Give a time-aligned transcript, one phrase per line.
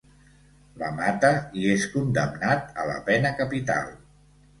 [0.83, 1.29] La mata
[1.63, 3.93] i és condemnat a la pena capital.